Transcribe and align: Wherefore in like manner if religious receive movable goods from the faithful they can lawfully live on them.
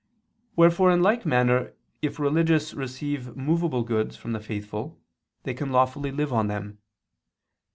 Wherefore 0.55 0.89
in 0.89 1.03
like 1.03 1.27
manner 1.27 1.73
if 2.01 2.17
religious 2.17 2.73
receive 2.73 3.37
movable 3.37 3.83
goods 3.83 4.17
from 4.17 4.31
the 4.31 4.39
faithful 4.39 4.99
they 5.43 5.53
can 5.53 5.71
lawfully 5.71 6.11
live 6.11 6.33
on 6.33 6.47
them. 6.47 6.79